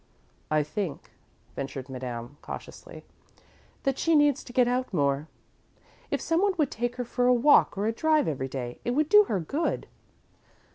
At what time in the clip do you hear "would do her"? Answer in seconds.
8.95-9.39